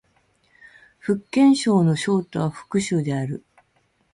[0.97, 3.45] 福建省の省都は福州である